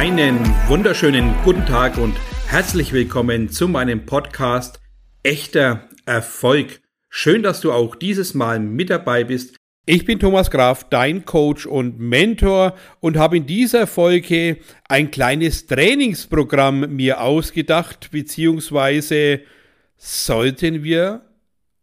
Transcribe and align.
Einen 0.00 0.38
wunderschönen 0.66 1.34
guten 1.44 1.66
Tag 1.66 1.98
und 1.98 2.16
herzlich 2.46 2.94
willkommen 2.94 3.50
zu 3.50 3.68
meinem 3.68 4.06
Podcast 4.06 4.80
Echter 5.22 5.90
Erfolg. 6.06 6.80
Schön, 7.10 7.42
dass 7.42 7.60
du 7.60 7.70
auch 7.70 7.94
dieses 7.96 8.32
Mal 8.32 8.60
mit 8.60 8.88
dabei 8.88 9.24
bist. 9.24 9.56
Ich 9.84 10.06
bin 10.06 10.18
Thomas 10.18 10.50
Graf, 10.50 10.88
dein 10.88 11.26
Coach 11.26 11.66
und 11.66 12.00
Mentor 12.00 12.76
und 13.00 13.18
habe 13.18 13.36
in 13.36 13.46
dieser 13.46 13.86
Folge 13.86 14.60
ein 14.88 15.10
kleines 15.10 15.66
Trainingsprogramm 15.66 16.96
mir 16.96 17.20
ausgedacht, 17.20 18.10
beziehungsweise 18.10 19.42
sollten 19.98 20.82
wir 20.82 21.26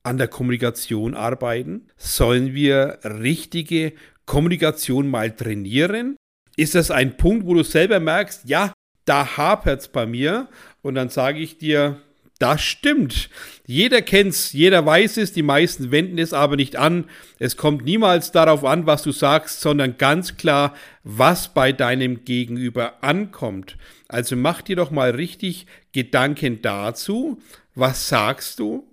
an 0.02 0.18
der 0.18 0.28
Kommunikation 0.28 1.14
arbeiten? 1.14 1.92
Sollen 1.98 2.56
wir 2.56 2.98
richtige 3.04 3.94
Kommunikation 4.26 5.08
mal 5.08 5.36
trainieren? 5.36 6.18
Ist 6.58 6.76
das 6.76 6.92
ein 6.92 7.16
Punkt, 7.18 7.46
wo 7.46 7.54
du 7.54 7.64
selber 7.64 8.00
merkst, 8.00 8.50
ja, 8.50 8.74
da 9.06 9.38
hapert 9.38 9.82
es 9.82 9.88
bei 9.88 10.06
mir? 10.06 10.50
Und 10.82 10.96
dann 10.96 11.10
sage 11.10 11.40
ich 11.40 11.60
dir, 11.60 12.02
das 12.40 12.62
stimmt. 12.62 13.30
Jeder 13.66 14.02
kennt's, 14.02 14.54
jeder 14.54 14.86
weiß 14.86 15.18
es, 15.18 15.34
die 15.34 15.44
meisten 15.44 15.92
wenden 15.92 16.18
es 16.18 16.34
aber 16.34 16.56
nicht 16.56 16.76
an. 16.76 17.06
Es 17.40 17.58
kommt 17.58 17.86
niemals 17.86 18.32
darauf 18.32 18.66
an, 18.66 18.88
was 18.88 19.04
du 19.04 19.12
sagst, 19.12 19.62
sondern 19.62 19.98
ganz 19.98 20.36
klar, 20.38 20.74
was 21.04 21.54
bei 21.54 21.72
deinem 21.72 22.26
Gegenüber 22.26 23.04
ankommt. 23.04 23.78
Also 24.08 24.36
mach 24.36 24.62
dir 24.64 24.76
doch 24.76 24.90
mal 24.92 25.12
richtig 25.12 25.68
Gedanken 25.92 26.62
dazu. 26.62 27.40
Was 27.76 28.10
sagst 28.10 28.60
du? 28.60 28.88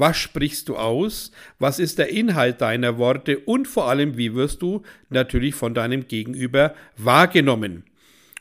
Was 0.00 0.16
sprichst 0.16 0.70
du 0.70 0.78
aus? 0.78 1.30
Was 1.58 1.78
ist 1.78 1.98
der 1.98 2.08
Inhalt 2.08 2.62
deiner 2.62 2.96
Worte? 2.96 3.38
Und 3.38 3.68
vor 3.68 3.90
allem, 3.90 4.16
wie 4.16 4.34
wirst 4.34 4.62
du 4.62 4.80
natürlich 5.10 5.54
von 5.54 5.74
deinem 5.74 6.08
Gegenüber 6.08 6.74
wahrgenommen? 6.96 7.84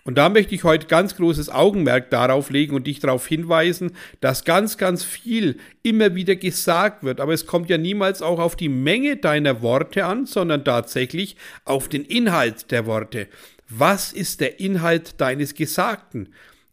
Und 0.06 0.18
da 0.18 0.30
möchte 0.30 0.56
ich 0.56 0.64
heute 0.64 0.88
ganz 0.88 1.18
großes 1.18 1.50
Augenmerk 1.50 2.12
darauf 2.12 2.50
legen 2.50 2.76
und 2.76 2.88
dich 2.88 3.02
darauf 3.02 3.28
hinweisen, 3.28 3.92
dass 4.22 4.46
ganz, 4.46 4.78
ganz 4.78 5.04
viel 5.04 5.58
immer 5.84 6.16
wieder 6.16 6.38
gesagt 6.38 7.04
wird. 7.04 7.20
Aber 7.20 7.34
es 7.34 7.46
kommt 7.46 7.70
ja 7.70 7.78
niemals 7.78 8.22
auch 8.22 8.40
auf 8.40 8.56
die 8.56 8.70
Menge 8.70 9.18
deiner 9.18 9.62
Worte 9.62 10.06
an, 10.06 10.26
sondern 10.26 10.64
tatsächlich 10.64 11.36
auf 11.66 11.90
den 11.90 12.06
Inhalt 12.06 12.72
der 12.72 12.86
Worte. 12.86 13.28
Was 13.68 14.14
ist 14.14 14.40
der 14.40 14.62
Inhalt 14.62 15.20
deines 15.20 15.56
Gesagten? 15.56 16.30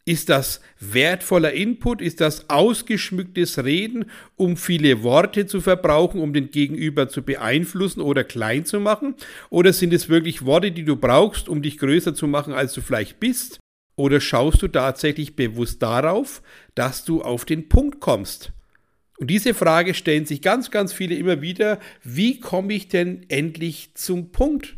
Ist 0.08 0.28
das 0.28 0.60
wertvoller 0.78 1.52
Input? 1.52 2.00
Ist 2.00 2.20
das 2.20 2.48
ausgeschmücktes 2.48 3.64
Reden, 3.64 4.04
um 4.36 4.56
viele 4.56 5.02
Worte 5.02 5.46
zu 5.46 5.60
verbrauchen, 5.60 6.20
um 6.20 6.32
den 6.32 6.52
Gegenüber 6.52 7.08
zu 7.08 7.22
beeinflussen 7.22 8.00
oder 8.00 8.22
klein 8.22 8.64
zu 8.64 8.78
machen? 8.78 9.16
Oder 9.50 9.72
sind 9.72 9.92
es 9.92 10.08
wirklich 10.08 10.46
Worte, 10.46 10.70
die 10.70 10.84
du 10.84 10.94
brauchst, 10.94 11.48
um 11.48 11.60
dich 11.60 11.76
größer 11.78 12.14
zu 12.14 12.28
machen, 12.28 12.54
als 12.54 12.72
du 12.72 12.82
vielleicht 12.82 13.18
bist? 13.18 13.58
Oder 13.96 14.20
schaust 14.20 14.62
du 14.62 14.68
tatsächlich 14.68 15.34
bewusst 15.34 15.82
darauf, 15.82 16.40
dass 16.76 17.04
du 17.04 17.22
auf 17.22 17.44
den 17.44 17.68
Punkt 17.68 17.98
kommst? 17.98 18.52
Und 19.18 19.28
diese 19.28 19.54
Frage 19.54 19.94
stellen 19.94 20.24
sich 20.24 20.40
ganz, 20.40 20.70
ganz 20.70 20.92
viele 20.92 21.16
immer 21.16 21.40
wieder. 21.40 21.80
Wie 22.04 22.38
komme 22.38 22.74
ich 22.74 22.86
denn 22.86 23.26
endlich 23.28 23.90
zum 23.94 24.30
Punkt? 24.30 24.76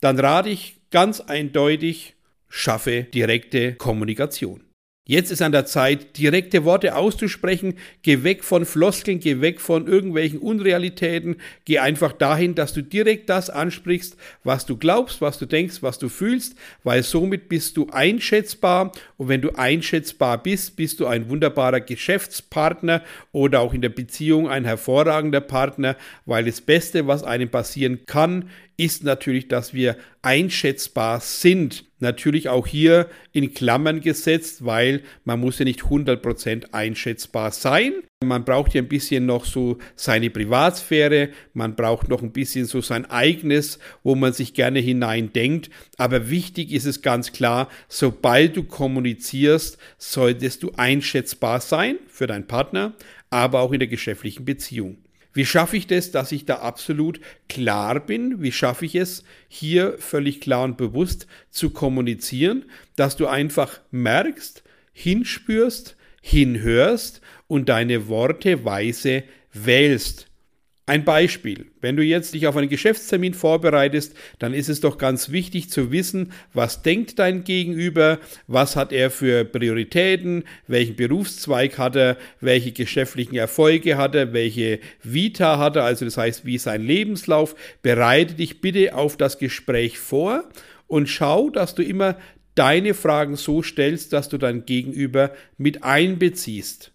Dann 0.00 0.18
rate 0.18 0.48
ich 0.48 0.80
ganz 0.90 1.20
eindeutig, 1.20 2.14
schaffe 2.52 3.04
direkte 3.04 3.74
Kommunikation. 3.74 4.62
Jetzt 5.04 5.32
ist 5.32 5.42
an 5.42 5.50
der 5.50 5.66
Zeit, 5.66 6.16
direkte 6.16 6.64
Worte 6.64 6.94
auszusprechen. 6.94 7.74
Geh 8.02 8.22
weg 8.22 8.44
von 8.44 8.64
Floskeln, 8.64 9.18
geh 9.18 9.40
weg 9.40 9.60
von 9.60 9.88
irgendwelchen 9.88 10.38
Unrealitäten. 10.38 11.36
Geh 11.64 11.80
einfach 11.80 12.12
dahin, 12.12 12.54
dass 12.54 12.72
du 12.72 12.82
direkt 12.82 13.28
das 13.28 13.50
ansprichst, 13.50 14.16
was 14.44 14.64
du 14.64 14.76
glaubst, 14.76 15.20
was 15.20 15.38
du 15.38 15.46
denkst, 15.46 15.82
was 15.82 15.98
du 15.98 16.08
fühlst, 16.08 16.56
weil 16.84 17.02
somit 17.02 17.48
bist 17.48 17.76
du 17.78 17.88
einschätzbar. 17.90 18.92
Und 19.16 19.26
wenn 19.26 19.40
du 19.40 19.50
einschätzbar 19.56 20.40
bist, 20.40 20.76
bist 20.76 21.00
du 21.00 21.06
ein 21.06 21.28
wunderbarer 21.28 21.80
Geschäftspartner 21.80 23.02
oder 23.32 23.58
auch 23.58 23.74
in 23.74 23.82
der 23.82 23.88
Beziehung 23.88 24.48
ein 24.48 24.64
hervorragender 24.64 25.40
Partner, 25.40 25.96
weil 26.26 26.44
das 26.44 26.60
Beste, 26.60 27.08
was 27.08 27.24
einem 27.24 27.48
passieren 27.48 28.06
kann, 28.06 28.50
ist 28.76 29.02
natürlich, 29.02 29.48
dass 29.48 29.74
wir 29.74 29.96
einschätzbar 30.22 31.18
sind. 31.20 31.84
Natürlich 32.02 32.48
auch 32.48 32.66
hier 32.66 33.08
in 33.30 33.54
Klammern 33.54 34.00
gesetzt, 34.00 34.64
weil 34.64 35.02
man 35.24 35.38
muss 35.38 35.60
ja 35.60 35.64
nicht 35.64 35.82
100% 35.82 36.72
einschätzbar 36.72 37.52
sein. 37.52 37.92
Man 38.24 38.44
braucht 38.44 38.74
ja 38.74 38.82
ein 38.82 38.88
bisschen 38.88 39.24
noch 39.24 39.44
so 39.44 39.78
seine 39.94 40.28
Privatsphäre, 40.28 41.28
man 41.54 41.76
braucht 41.76 42.08
noch 42.08 42.20
ein 42.20 42.32
bisschen 42.32 42.66
so 42.66 42.80
sein 42.80 43.08
eigenes, 43.08 43.78
wo 44.02 44.16
man 44.16 44.32
sich 44.32 44.52
gerne 44.52 44.80
hineindenkt. 44.80 45.70
Aber 45.96 46.28
wichtig 46.28 46.72
ist 46.72 46.86
es 46.86 47.02
ganz 47.02 47.30
klar, 47.30 47.68
sobald 47.86 48.56
du 48.56 48.64
kommunizierst, 48.64 49.78
solltest 49.96 50.64
du 50.64 50.72
einschätzbar 50.76 51.60
sein 51.60 51.98
für 52.08 52.26
deinen 52.26 52.48
Partner, 52.48 52.94
aber 53.30 53.60
auch 53.60 53.70
in 53.70 53.78
der 53.78 53.88
geschäftlichen 53.88 54.44
Beziehung. 54.44 54.98
Wie 55.32 55.46
schaffe 55.46 55.76
ich 55.76 55.86
das, 55.86 56.10
dass 56.10 56.32
ich 56.32 56.44
da 56.44 56.56
absolut 56.56 57.20
klar 57.48 58.00
bin? 58.00 58.42
Wie 58.42 58.52
schaffe 58.52 58.84
ich 58.84 58.94
es, 58.94 59.24
hier 59.48 59.96
völlig 59.98 60.40
klar 60.40 60.64
und 60.64 60.76
bewusst 60.76 61.26
zu 61.50 61.70
kommunizieren, 61.70 62.66
dass 62.96 63.16
du 63.16 63.26
einfach 63.26 63.80
merkst, 63.90 64.62
hinspürst, 64.92 65.96
hinhörst 66.20 67.20
und 67.48 67.68
deine 67.68 68.08
Worte 68.08 68.64
weise 68.64 69.24
wählst. 69.52 70.31
Ein 70.84 71.04
Beispiel. 71.04 71.66
Wenn 71.80 71.96
du 71.96 72.02
jetzt 72.02 72.34
dich 72.34 72.48
auf 72.48 72.56
einen 72.56 72.68
Geschäftstermin 72.68 73.34
vorbereitest, 73.34 74.16
dann 74.40 74.52
ist 74.52 74.68
es 74.68 74.80
doch 74.80 74.98
ganz 74.98 75.30
wichtig 75.30 75.70
zu 75.70 75.92
wissen, 75.92 76.32
was 76.54 76.82
denkt 76.82 77.20
dein 77.20 77.44
Gegenüber, 77.44 78.18
was 78.48 78.74
hat 78.74 78.92
er 78.92 79.12
für 79.12 79.44
Prioritäten, 79.44 80.42
welchen 80.66 80.96
Berufszweig 80.96 81.78
hat 81.78 81.94
er, 81.94 82.16
welche 82.40 82.72
geschäftlichen 82.72 83.36
Erfolge 83.36 83.96
hat 83.96 84.16
er, 84.16 84.32
welche 84.32 84.80
Vita 85.04 85.56
hat 85.56 85.76
er, 85.76 85.84
also 85.84 86.04
das 86.04 86.16
heißt, 86.16 86.44
wie 86.46 86.56
ist 86.56 86.64
sein 86.64 86.82
Lebenslauf. 86.82 87.54
Bereite 87.82 88.34
dich 88.34 88.60
bitte 88.60 88.96
auf 88.96 89.16
das 89.16 89.38
Gespräch 89.38 90.00
vor 90.00 90.42
und 90.88 91.08
schau, 91.08 91.48
dass 91.48 91.76
du 91.76 91.84
immer 91.84 92.16
deine 92.56 92.94
Fragen 92.94 93.36
so 93.36 93.62
stellst, 93.62 94.12
dass 94.12 94.28
du 94.28 94.36
dein 94.36 94.66
Gegenüber 94.66 95.30
mit 95.58 95.84
einbeziehst. 95.84 96.92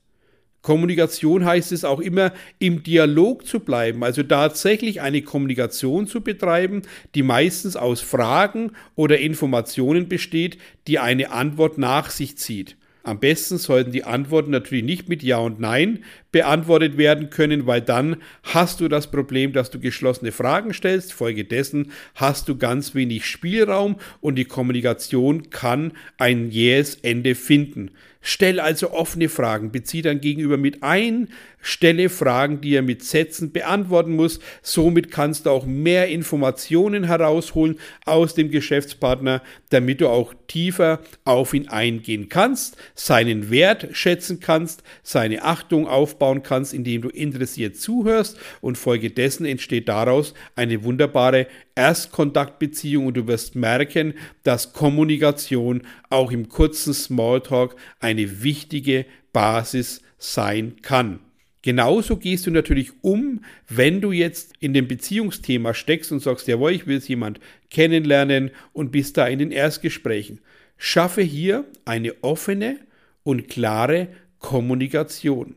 Kommunikation 0.67 1.45
heißt 1.45 1.71
es 1.71 1.85
auch 1.85 2.01
immer, 2.01 2.33
im 2.59 2.83
Dialog 2.83 3.47
zu 3.47 3.61
bleiben, 3.61 4.03
also 4.03 4.21
tatsächlich 4.21 4.99
eine 4.99 5.21
Kommunikation 5.21 6.07
zu 6.07 6.19
betreiben, 6.19 6.81
die 7.15 7.23
meistens 7.23 7.77
aus 7.77 8.01
Fragen 8.01 8.73
oder 8.93 9.17
Informationen 9.17 10.09
besteht, 10.09 10.57
die 10.87 10.99
eine 10.99 11.31
Antwort 11.31 11.77
nach 11.77 12.09
sich 12.09 12.37
zieht. 12.37 12.75
Am 13.03 13.21
besten 13.21 13.57
sollten 13.57 13.93
die 13.93 14.03
Antworten 14.03 14.51
natürlich 14.51 14.83
nicht 14.83 15.07
mit 15.07 15.23
Ja 15.23 15.37
und 15.37 15.61
Nein 15.61 16.03
beantwortet 16.33 16.97
werden 16.97 17.29
können, 17.29 17.65
weil 17.65 17.79
dann 17.79 18.17
hast 18.43 18.81
du 18.81 18.89
das 18.89 19.09
Problem, 19.09 19.53
dass 19.53 19.71
du 19.71 19.79
geschlossene 19.79 20.33
Fragen 20.33 20.73
stellst. 20.73 21.13
Folgedessen 21.13 21.93
hast 22.15 22.49
du 22.49 22.57
ganz 22.57 22.93
wenig 22.93 23.25
Spielraum 23.25 23.95
und 24.19 24.35
die 24.35 24.43
Kommunikation 24.43 25.49
kann 25.49 25.93
ein 26.17 26.51
jähes 26.51 26.95
Ende 26.95 27.35
finden. 27.35 27.91
Stell 28.29 28.59
also 28.59 28.91
offene 28.91 29.29
Fragen, 29.29 29.71
bezieh 29.71 30.01
dein 30.01 30.19
Gegenüber 30.19 30.57
mit 30.57 30.83
ein, 30.83 31.29
stelle 31.67 32.07
Fragen, 32.07 32.61
die 32.61 32.75
er 32.75 32.81
mit 32.81 33.03
Sätzen 33.03 33.51
beantworten 33.51 34.15
muss. 34.15 34.39
Somit 34.61 35.11
kannst 35.11 35.45
du 35.45 35.49
auch 35.49 35.65
mehr 35.65 36.07
Informationen 36.07 37.03
herausholen 37.03 37.77
aus 38.05 38.35
dem 38.35 38.49
Geschäftspartner, 38.49 39.41
damit 39.69 39.99
du 39.99 40.07
auch 40.07 40.33
tiefer 40.47 41.01
auf 41.25 41.53
ihn 41.53 41.67
eingehen 41.67 42.29
kannst, 42.29 42.77
seinen 42.95 43.51
Wert 43.51 43.89
schätzen 43.91 44.39
kannst, 44.39 44.81
seine 45.03 45.43
Achtung 45.43 45.87
aufbauen 45.87 46.41
kannst, 46.41 46.73
indem 46.73 47.01
du 47.01 47.09
interessiert 47.09 47.75
zuhörst 47.75 48.37
und 48.61 48.77
folgedessen 48.77 49.45
entsteht 49.45 49.89
daraus 49.89 50.33
eine 50.55 50.83
wunderbare 50.85 51.47
Erstkontaktbeziehung 51.75 53.07
und 53.07 53.17
du 53.17 53.27
wirst 53.27 53.55
merken, 53.55 54.13
dass 54.43 54.71
Kommunikation 54.71 55.81
auch 56.09 56.31
im 56.31 56.47
kurzen 56.47 56.93
Smalltalk 56.93 57.75
eine 57.99 58.41
wichtige 58.41 59.05
Basis 59.33 60.01
sein 60.17 60.77
kann. 60.81 61.19
Genauso 61.63 62.17
gehst 62.17 62.45
du 62.45 62.51
natürlich 62.51 62.91
um, 63.01 63.43
wenn 63.67 63.99
du 63.99 64.11
jetzt 64.11 64.53
in 64.59 64.73
dem 64.73 64.87
Beziehungsthema 64.87 65.73
steckst 65.73 66.11
und 66.11 66.19
sagst, 66.19 66.47
jawohl, 66.47 66.71
ich 66.71 66.87
will 66.87 66.99
jemand 66.99 67.39
kennenlernen 67.69 68.51
und 68.73 68.91
bist 68.91 69.17
da 69.17 69.27
in 69.27 69.39
den 69.39 69.51
Erstgesprächen. 69.51 70.39
Schaffe 70.77 71.21
hier 71.21 71.65
eine 71.85 72.23
offene 72.23 72.79
und 73.23 73.49
klare 73.49 74.09
Kommunikation. 74.39 75.55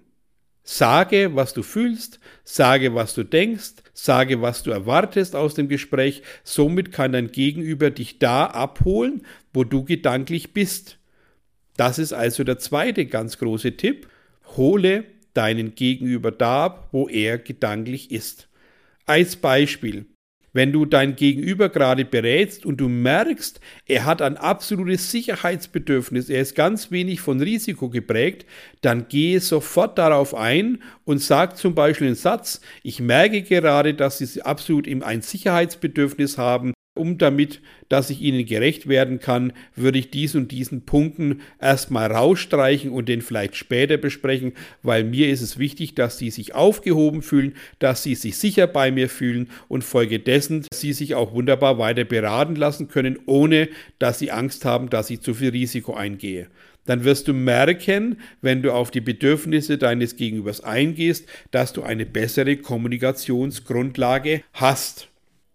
Sage, 0.62 1.34
was 1.34 1.52
du 1.52 1.62
fühlst, 1.62 2.20
sage, 2.44 2.94
was 2.94 3.14
du 3.14 3.24
denkst, 3.24 3.74
sage, 3.92 4.40
was 4.40 4.62
du 4.62 4.70
erwartest 4.70 5.34
aus 5.36 5.54
dem 5.54 5.68
Gespräch. 5.68 6.22
Somit 6.44 6.92
kann 6.92 7.12
dein 7.12 7.32
Gegenüber 7.32 7.90
dich 7.90 8.18
da 8.18 8.46
abholen, 8.46 9.22
wo 9.52 9.64
du 9.64 9.84
gedanklich 9.84 10.52
bist. 10.52 10.98
Das 11.76 11.98
ist 11.98 12.12
also 12.12 12.44
der 12.44 12.58
zweite 12.58 13.06
ganz 13.06 13.38
große 13.38 13.76
Tipp. 13.76 14.08
Hole 14.56 15.04
deinen 15.34 15.74
Gegenüber 15.74 16.30
da 16.30 16.88
wo 16.92 17.08
er 17.08 17.38
gedanklich 17.38 18.10
ist. 18.10 18.48
Als 19.06 19.36
Beispiel. 19.36 20.06
Wenn 20.52 20.72
du 20.72 20.84
dein 20.84 21.14
Gegenüber 21.14 21.68
gerade 21.68 22.04
berätst 22.04 22.66
und 22.66 22.78
du 22.78 22.88
merkst, 22.88 23.60
er 23.86 24.04
hat 24.04 24.20
ein 24.20 24.36
absolutes 24.36 25.10
Sicherheitsbedürfnis, 25.12 26.28
er 26.28 26.42
ist 26.42 26.56
ganz 26.56 26.90
wenig 26.90 27.20
von 27.20 27.40
Risiko 27.40 27.88
geprägt, 27.88 28.46
dann 28.80 29.06
gehe 29.06 29.38
sofort 29.40 29.96
darauf 29.96 30.34
ein 30.34 30.82
und 31.04 31.18
sag 31.18 31.56
zum 31.56 31.76
Beispiel 31.76 32.08
einen 32.08 32.16
Satz, 32.16 32.60
ich 32.82 32.98
merke 32.98 33.42
gerade, 33.42 33.94
dass 33.94 34.18
Sie 34.18 34.42
absolut 34.42 34.88
ein 34.88 35.22
Sicherheitsbedürfnis 35.22 36.36
haben, 36.36 36.72
um 37.00 37.18
damit, 37.18 37.60
dass 37.88 38.10
ich 38.10 38.20
ihnen 38.20 38.46
gerecht 38.46 38.88
werden 38.88 39.18
kann, 39.18 39.52
würde 39.74 39.98
ich 39.98 40.10
dies 40.10 40.34
und 40.34 40.52
diesen 40.52 40.82
Punkten 40.82 41.40
erstmal 41.60 42.12
rausstreichen 42.12 42.90
und 42.90 43.08
den 43.08 43.22
vielleicht 43.22 43.56
später 43.56 43.96
besprechen, 43.96 44.52
weil 44.82 45.02
mir 45.02 45.28
ist 45.28 45.40
es 45.40 45.58
wichtig, 45.58 45.94
dass 45.94 46.18
sie 46.18 46.30
sich 46.30 46.54
aufgehoben 46.54 47.22
fühlen, 47.22 47.54
dass 47.78 48.02
sie 48.02 48.14
sich 48.14 48.36
sicher 48.36 48.66
bei 48.66 48.92
mir 48.92 49.08
fühlen 49.08 49.48
und 49.68 49.82
folgedessen 49.82 50.64
sie 50.72 50.92
sich 50.92 51.14
auch 51.14 51.32
wunderbar 51.32 51.78
weiter 51.78 52.04
beraten 52.04 52.54
lassen 52.54 52.88
können, 52.88 53.18
ohne 53.26 53.68
dass 53.98 54.18
sie 54.18 54.30
Angst 54.30 54.64
haben, 54.64 54.90
dass 54.90 55.10
ich 55.10 55.20
zu 55.20 55.34
viel 55.34 55.50
Risiko 55.50 55.94
eingehe 55.94 56.46
dann 56.86 57.04
wirst 57.04 57.28
du 57.28 57.34
merken, 57.34 58.18
wenn 58.40 58.62
du 58.62 58.72
auf 58.72 58.90
die 58.90 59.00
Bedürfnisse 59.00 59.78
deines 59.78 60.16
Gegenübers 60.16 60.62
eingehst, 60.62 61.28
dass 61.50 61.72
du 61.72 61.82
eine 61.82 62.06
bessere 62.06 62.56
Kommunikationsgrundlage 62.56 64.42
hast. 64.52 65.09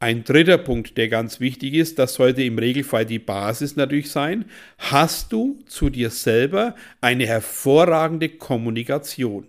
Ein 0.05 0.23
dritter 0.23 0.59
Punkt, 0.59 0.99
der 0.99 1.07
ganz 1.07 1.39
wichtig 1.39 1.73
ist, 1.73 1.97
das 1.97 2.13
sollte 2.13 2.43
im 2.43 2.59
Regelfall 2.59 3.07
die 3.07 3.17
Basis 3.17 3.75
natürlich 3.75 4.11
sein, 4.11 4.45
hast 4.77 5.33
du 5.33 5.57
zu 5.65 5.89
dir 5.89 6.11
selber 6.11 6.75
eine 7.01 7.25
hervorragende 7.25 8.29
Kommunikation. 8.29 9.47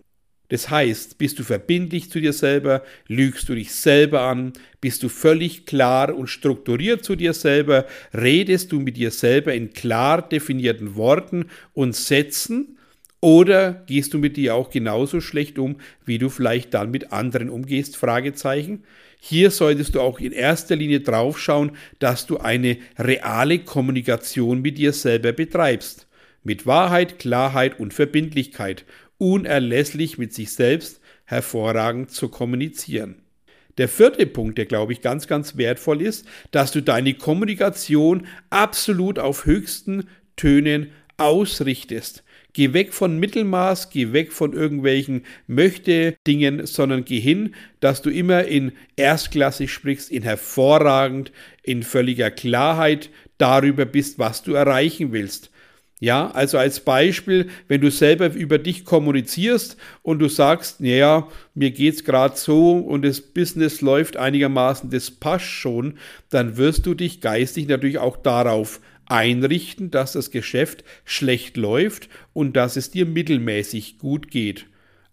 Das 0.49 0.71
heißt, 0.71 1.19
bist 1.19 1.39
du 1.39 1.43
verbindlich 1.43 2.11
zu 2.11 2.23
dir 2.23 2.33
selber, 2.33 2.83
lügst 3.07 3.51
du 3.51 3.55
dich 3.55 3.75
selber 3.75 4.23
an, 4.23 4.55
bist 4.81 5.03
du 5.03 5.11
völlig 5.11 5.67
klar 5.67 6.17
und 6.17 6.29
strukturiert 6.29 7.05
zu 7.05 7.17
dir 7.17 7.35
selber, 7.35 7.85
redest 8.15 8.73
du 8.73 8.81
mit 8.81 8.97
dir 8.97 9.11
selber 9.11 9.53
in 9.53 9.75
klar 9.75 10.27
definierten 10.27 10.97
Worten 10.97 11.51
und 11.75 11.95
Sätzen 11.95 12.79
oder 13.21 13.85
gehst 13.87 14.15
du 14.15 14.19
mit 14.19 14.39
dir 14.39 14.55
auch 14.55 14.71
genauso 14.71 15.21
schlecht 15.21 15.59
um, 15.59 15.77
wie 16.07 16.17
du 16.17 16.31
vielleicht 16.31 16.73
dann 16.73 16.91
mit 16.91 17.13
anderen 17.13 17.51
umgehst? 17.51 17.99
Fragezeichen. 17.99 18.85
Hier 19.21 19.51
solltest 19.51 19.95
du 19.95 20.01
auch 20.01 20.21
in 20.21 20.33
erster 20.33 20.77
Linie 20.77 21.01
drauf 21.01 21.39
schauen, 21.39 21.73
dass 21.99 22.27
du 22.27 22.39
eine 22.39 22.79
reale 22.99 23.59
Kommunikation 23.59 24.63
mit 24.63 24.79
dir 24.79 24.93
selber 24.93 25.33
betreibst. 25.33 26.07
Mit 26.43 26.67
Wahrheit, 26.67 27.19
Klarheit 27.19 27.81
und 27.81 27.93
Verbindlichkeit. 27.93 28.85
Unerlässlich 29.19 30.19
mit 30.19 30.33
sich 30.33 30.53
selbst 30.53 31.01
hervorragend 31.25 32.11
zu 32.11 32.29
kommunizieren. 32.29 33.23
Der 33.79 33.89
vierte 33.89 34.27
Punkt, 34.27 34.57
der 34.59 34.67
glaube 34.67 34.93
ich 34.93 35.03
ganz, 35.03 35.27
ganz 35.27 35.57
wertvoll 35.57 36.01
ist, 36.01 36.27
dass 36.51 36.73
du 36.73 36.81
deine 36.81 37.15
Kommunikation 37.15 38.27
absolut 38.49 39.19
auf 39.19 39.45
höchsten 39.45 40.09
Tönen 40.37 40.93
ausrichtest. 41.19 42.23
Geh 42.57 42.73
weg 42.73 42.95
von 42.95 43.19
Mittelmaß, 43.19 43.91
geh 43.91 44.15
weg 44.15 44.33
von 44.33 44.55
irgendwelchen 44.55 45.27
Möchte-Dingen, 45.47 46.65
sondern 46.65 47.05
geh 47.05 47.21
hin, 47.21 47.55
dass 47.81 48.01
du 48.01 48.09
immer 48.09 48.45
in 48.45 48.73
erstklassig 48.97 49.71
sprichst, 49.71 50.11
in 50.11 50.23
hervorragend, 50.23 51.33
in 51.63 51.83
völliger 51.83 52.31
Klarheit 52.31 53.11
darüber 53.37 53.85
bist, 53.85 54.19
was 54.19 54.43
du 54.43 54.55
erreichen 54.55 55.13
willst. 55.13 55.51
Ja, 56.01 56.31
also 56.31 56.57
als 56.57 56.81
Beispiel, 56.81 57.51
wenn 57.69 57.83
du 57.83 57.91
selber 57.91 58.33
über 58.33 58.57
dich 58.57 58.87
kommunizierst 58.87 59.77
und 60.01 60.21
du 60.21 60.31
sagst, 60.31 60.81
naja, 60.81 61.29
mir 61.55 61.73
geht's 61.73 62.05
gerade 62.05 62.39
so 62.39 62.79
und 62.79 63.05
das 63.05 63.21
Business 63.21 63.83
läuft 63.83 64.17
einigermaßen, 64.17 64.89
das 64.89 65.11
passt 65.11 65.45
schon, 65.45 65.99
dann 66.31 66.57
wirst 66.57 66.87
du 66.87 66.95
dich 66.95 67.21
geistig 67.21 67.69
natürlich 67.69 67.99
auch 67.99 68.17
darauf 68.17 68.81
einrichten, 69.07 69.91
dass 69.91 70.13
das 70.13 70.31
Geschäft 70.31 70.85
schlecht 71.05 71.57
läuft 71.57 72.09
und 72.33 72.57
dass 72.57 72.77
es 72.77 72.91
dir 72.91 73.07
mittelmäßig 73.07 73.99
gut 73.99 74.31
geht. 74.31 74.67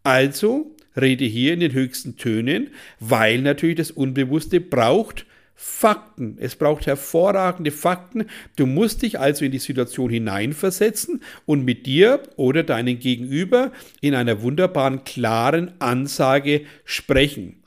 Also 0.03 0.75
rede 0.99 1.25
hier 1.25 1.53
in 1.53 1.59
den 1.59 1.73
höchsten 1.73 2.17
Tönen, 2.17 2.71
weil 2.99 3.41
natürlich 3.41 3.77
das 3.77 3.91
Unbewusste 3.91 4.59
braucht 4.59 5.25
Fakten. 5.55 6.37
Es 6.39 6.55
braucht 6.55 6.87
hervorragende 6.87 7.71
Fakten. 7.71 8.25
Du 8.55 8.65
musst 8.65 9.01
dich 9.01 9.19
also 9.19 9.45
in 9.45 9.51
die 9.51 9.59
Situation 9.59 10.09
hineinversetzen 10.09 11.21
und 11.45 11.63
mit 11.63 11.85
dir 11.85 12.23
oder 12.35 12.63
deinen 12.63 12.99
Gegenüber 12.99 13.71
in 14.01 14.15
einer 14.15 14.41
wunderbaren, 14.41 15.03
klaren 15.03 15.71
Ansage 15.79 16.65
sprechen. 16.85 17.62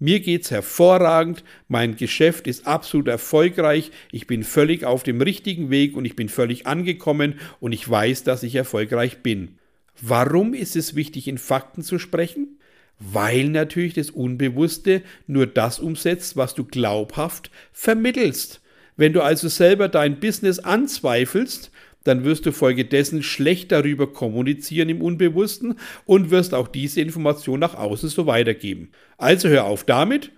Mir 0.00 0.20
geht's 0.20 0.52
hervorragend, 0.52 1.42
mein 1.66 1.96
Geschäft 1.96 2.46
ist 2.46 2.68
absolut 2.68 3.08
erfolgreich, 3.08 3.90
ich 4.12 4.28
bin 4.28 4.44
völlig 4.44 4.84
auf 4.84 5.02
dem 5.02 5.20
richtigen 5.20 5.70
Weg 5.70 5.96
und 5.96 6.04
ich 6.04 6.14
bin 6.14 6.28
völlig 6.28 6.68
angekommen 6.68 7.40
und 7.58 7.72
ich 7.72 7.88
weiß, 7.88 8.22
dass 8.22 8.44
ich 8.44 8.54
erfolgreich 8.54 9.24
bin. 9.24 9.58
Warum 10.00 10.54
ist 10.54 10.76
es 10.76 10.94
wichtig, 10.94 11.26
in 11.26 11.38
Fakten 11.38 11.82
zu 11.82 11.98
sprechen? 11.98 12.60
Weil 13.00 13.48
natürlich 13.48 13.94
das 13.94 14.10
Unbewusste 14.10 15.02
nur 15.26 15.48
das 15.48 15.80
umsetzt, 15.80 16.36
was 16.36 16.54
du 16.54 16.64
glaubhaft 16.64 17.50
vermittelst. 17.72 18.60
Wenn 18.96 19.12
du 19.12 19.22
also 19.22 19.48
selber 19.48 19.88
dein 19.88 20.20
Business 20.20 20.60
anzweifelst, 20.60 21.72
dann 22.08 22.24
wirst 22.24 22.46
du 22.46 22.52
folgedessen 22.52 23.22
schlecht 23.22 23.70
darüber 23.70 24.12
kommunizieren 24.12 24.88
im 24.88 25.02
Unbewussten 25.02 25.78
und 26.06 26.30
wirst 26.30 26.54
auch 26.54 26.68
diese 26.68 27.00
Information 27.00 27.60
nach 27.60 27.74
außen 27.74 28.08
so 28.08 28.26
weitergeben. 28.26 28.90
Also 29.18 29.48
hör 29.48 29.64
auf 29.64 29.84
damit, 29.84 30.32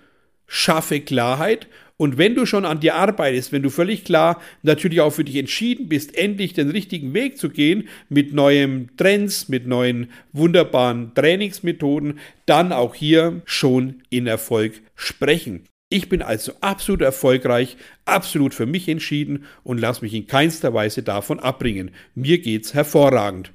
schaffe 0.46 1.00
Klarheit 1.00 1.68
und 2.00 2.16
wenn 2.16 2.34
du 2.34 2.46
schon 2.46 2.64
an 2.64 2.80
dir 2.80 2.94
arbeitest, 2.94 3.52
wenn 3.52 3.62
du 3.62 3.68
völlig 3.68 4.04
klar 4.04 4.40
natürlich 4.62 5.02
auch 5.02 5.10
für 5.10 5.22
dich 5.22 5.36
entschieden 5.36 5.90
bist, 5.90 6.16
endlich 6.16 6.54
den 6.54 6.70
richtigen 6.70 7.12
Weg 7.12 7.36
zu 7.36 7.50
gehen, 7.50 7.88
mit 8.08 8.32
neuen 8.32 8.88
Trends, 8.96 9.50
mit 9.50 9.66
neuen 9.66 10.10
wunderbaren 10.32 11.12
Trainingsmethoden, 11.14 12.18
dann 12.46 12.72
auch 12.72 12.94
hier 12.94 13.42
schon 13.44 14.02
in 14.08 14.26
Erfolg 14.26 14.80
sprechen. 14.94 15.64
Ich 15.92 16.08
bin 16.08 16.22
also 16.22 16.52
absolut 16.60 17.02
erfolgreich, 17.02 17.76
absolut 18.04 18.54
für 18.54 18.64
mich 18.64 18.88
entschieden 18.88 19.44
und 19.64 19.80
lasse 19.80 20.02
mich 20.02 20.14
in 20.14 20.28
keinster 20.28 20.72
Weise 20.72 21.02
davon 21.02 21.40
abbringen. 21.40 21.90
Mir 22.14 22.38
geht's 22.38 22.74
hervorragend. 22.74 23.52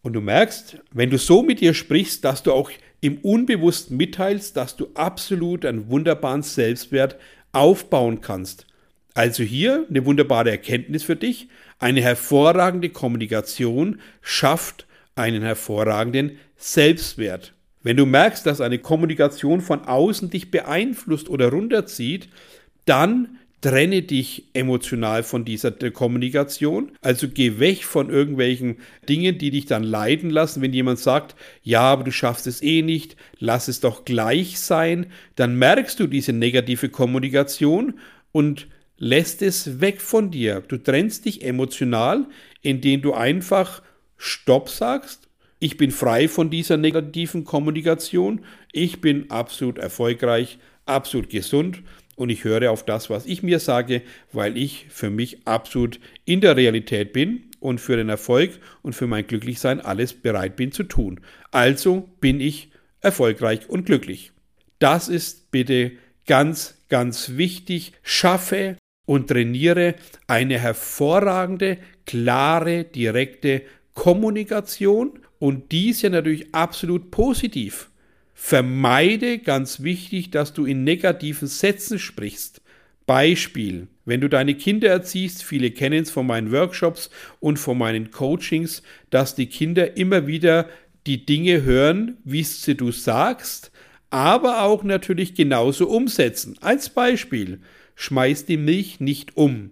Und 0.00 0.12
du 0.12 0.20
merkst, 0.20 0.78
wenn 0.92 1.10
du 1.10 1.18
so 1.18 1.42
mit 1.42 1.60
dir 1.60 1.74
sprichst, 1.74 2.24
dass 2.24 2.44
du 2.44 2.52
auch 2.52 2.70
im 3.00 3.18
Unbewussten 3.18 3.96
mitteilst, 3.96 4.56
dass 4.56 4.76
du 4.76 4.90
absolut 4.94 5.66
einen 5.66 5.90
wunderbaren 5.90 6.42
Selbstwert 6.42 7.16
aufbauen 7.50 8.20
kannst. 8.20 8.66
Also 9.14 9.42
hier 9.42 9.84
eine 9.90 10.06
wunderbare 10.06 10.52
Erkenntnis 10.52 11.02
für 11.02 11.16
dich. 11.16 11.48
Eine 11.80 12.00
hervorragende 12.00 12.90
Kommunikation 12.90 14.00
schafft 14.20 14.86
einen 15.16 15.42
hervorragenden 15.42 16.38
Selbstwert. 16.56 17.54
Wenn 17.82 17.96
du 17.96 18.06
merkst, 18.06 18.46
dass 18.46 18.60
eine 18.60 18.78
Kommunikation 18.78 19.60
von 19.60 19.84
außen 19.84 20.30
dich 20.30 20.50
beeinflusst 20.50 21.28
oder 21.28 21.50
runterzieht, 21.50 22.28
dann 22.84 23.38
trenne 23.62 24.02
dich 24.02 24.48
emotional 24.54 25.22
von 25.22 25.44
dieser 25.44 25.70
Kommunikation. 25.70 26.92
Also 27.00 27.28
geh 27.28 27.58
weg 27.60 27.84
von 27.84 28.10
irgendwelchen 28.10 28.78
Dingen, 29.08 29.38
die 29.38 29.50
dich 29.50 29.66
dann 29.66 29.84
leiden 29.84 30.30
lassen. 30.30 30.62
Wenn 30.62 30.72
jemand 30.72 30.98
sagt, 30.98 31.36
ja, 31.62 31.80
aber 31.80 32.02
du 32.04 32.10
schaffst 32.10 32.46
es 32.46 32.60
eh 32.62 32.82
nicht, 32.82 33.16
lass 33.38 33.68
es 33.68 33.80
doch 33.80 34.04
gleich 34.04 34.58
sein, 34.58 35.06
dann 35.36 35.56
merkst 35.56 35.98
du 36.00 36.08
diese 36.08 36.32
negative 36.32 36.88
Kommunikation 36.88 37.94
und 38.32 38.66
lässt 38.98 39.42
es 39.42 39.80
weg 39.80 40.00
von 40.00 40.30
dir. 40.30 40.62
Du 40.66 40.76
trennst 40.76 41.24
dich 41.24 41.44
emotional, 41.44 42.26
indem 42.62 43.00
du 43.00 43.14
einfach 43.14 43.82
Stopp 44.16 44.68
sagst 44.68 45.21
ich 45.62 45.76
bin 45.76 45.92
frei 45.92 46.26
von 46.26 46.50
dieser 46.50 46.76
negativen 46.76 47.44
Kommunikation. 47.44 48.40
Ich 48.72 49.00
bin 49.00 49.30
absolut 49.30 49.78
erfolgreich, 49.78 50.58
absolut 50.86 51.30
gesund 51.30 51.84
und 52.16 52.30
ich 52.30 52.42
höre 52.42 52.72
auf 52.72 52.84
das, 52.84 53.10
was 53.10 53.26
ich 53.26 53.44
mir 53.44 53.60
sage, 53.60 54.02
weil 54.32 54.56
ich 54.56 54.86
für 54.88 55.08
mich 55.08 55.46
absolut 55.46 56.00
in 56.24 56.40
der 56.40 56.56
Realität 56.56 57.12
bin 57.12 57.44
und 57.60 57.80
für 57.80 57.96
den 57.96 58.08
Erfolg 58.08 58.58
und 58.82 58.94
für 58.94 59.06
mein 59.06 59.24
Glücklichsein 59.24 59.80
alles 59.80 60.14
bereit 60.14 60.56
bin 60.56 60.72
zu 60.72 60.82
tun. 60.82 61.20
Also 61.52 62.08
bin 62.20 62.40
ich 62.40 62.72
erfolgreich 63.00 63.68
und 63.68 63.86
glücklich. 63.86 64.32
Das 64.80 65.08
ist 65.08 65.52
bitte 65.52 65.92
ganz, 66.26 66.82
ganz 66.88 67.36
wichtig. 67.36 67.92
Schaffe 68.02 68.78
und 69.06 69.28
trainiere 69.28 69.94
eine 70.26 70.58
hervorragende, 70.58 71.78
klare, 72.04 72.82
direkte 72.82 73.62
Kommunikation 73.94 75.21
und 75.42 75.72
dies 75.72 76.02
ja 76.02 76.08
natürlich 76.08 76.54
absolut 76.54 77.10
positiv. 77.10 77.90
Vermeide 78.32 79.40
ganz 79.40 79.82
wichtig, 79.82 80.30
dass 80.30 80.52
du 80.52 80.66
in 80.66 80.84
negativen 80.84 81.48
Sätzen 81.48 81.98
sprichst. 81.98 82.62
Beispiel, 83.06 83.88
wenn 84.04 84.20
du 84.20 84.28
deine 84.28 84.54
Kinder 84.54 84.88
erziehst, 84.88 85.42
viele 85.42 85.72
kennen 85.72 86.04
es 86.04 86.12
von 86.12 86.28
meinen 86.28 86.52
Workshops 86.52 87.10
und 87.40 87.56
von 87.56 87.76
meinen 87.76 88.12
Coachings, 88.12 88.84
dass 89.10 89.34
die 89.34 89.46
Kinder 89.46 89.96
immer 89.96 90.28
wieder 90.28 90.68
die 91.08 91.26
Dinge 91.26 91.64
hören, 91.64 92.18
wie 92.22 92.44
sie 92.44 92.76
du 92.76 92.92
sagst, 92.92 93.72
aber 94.10 94.62
auch 94.62 94.84
natürlich 94.84 95.34
genauso 95.34 95.88
umsetzen. 95.88 96.54
Als 96.60 96.88
Beispiel, 96.88 97.58
schmeiß 97.96 98.46
die 98.46 98.58
Milch 98.58 99.00
nicht 99.00 99.36
um. 99.36 99.70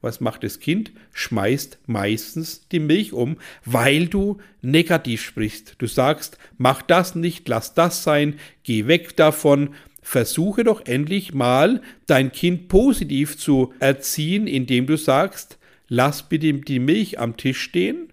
Was 0.00 0.20
macht 0.20 0.44
das 0.44 0.60
Kind? 0.60 0.92
Schmeißt 1.12 1.78
meistens 1.86 2.66
die 2.68 2.78
Milch 2.78 3.12
um, 3.12 3.36
weil 3.64 4.06
du 4.06 4.38
negativ 4.62 5.22
sprichst. 5.22 5.74
Du 5.78 5.86
sagst, 5.86 6.38
mach 6.56 6.82
das 6.82 7.14
nicht, 7.14 7.48
lass 7.48 7.74
das 7.74 8.02
sein, 8.02 8.38
geh 8.62 8.86
weg 8.86 9.16
davon. 9.16 9.74
Versuche 10.02 10.64
doch 10.64 10.86
endlich 10.86 11.34
mal 11.34 11.82
dein 12.06 12.32
Kind 12.32 12.68
positiv 12.68 13.36
zu 13.36 13.74
erziehen, 13.78 14.46
indem 14.46 14.86
du 14.86 14.96
sagst, 14.96 15.58
lass 15.88 16.28
bitte 16.28 16.54
die 16.54 16.78
Milch 16.78 17.18
am 17.18 17.36
Tisch 17.36 17.60
stehen. 17.60 18.12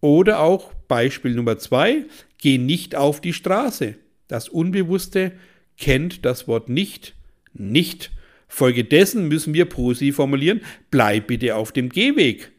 Oder 0.00 0.38
auch 0.38 0.72
Beispiel 0.86 1.34
Nummer 1.34 1.58
zwei, 1.58 2.06
geh 2.38 2.58
nicht 2.58 2.94
auf 2.94 3.20
die 3.20 3.32
Straße. 3.32 3.96
Das 4.28 4.48
Unbewusste 4.48 5.32
kennt 5.76 6.24
das 6.24 6.46
Wort 6.46 6.68
nicht, 6.68 7.14
nicht. 7.52 8.12
Folgedessen 8.48 9.28
müssen 9.28 9.54
wir 9.54 9.66
positiv 9.66 10.16
formulieren, 10.16 10.62
bleib 10.90 11.28
bitte 11.28 11.54
auf 11.54 11.72
dem 11.72 11.90
Gehweg. 11.90 12.50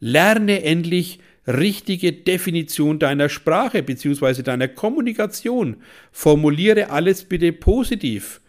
Lerne 0.00 0.62
endlich 0.64 1.20
richtige 1.46 2.12
Definition 2.12 2.98
deiner 2.98 3.28
Sprache 3.28 3.82
bzw. 3.82 4.42
deiner 4.42 4.68
Kommunikation. 4.68 5.76
Formuliere 6.10 6.90
alles 6.90 7.24
bitte 7.24 7.52
positiv. 7.52 8.40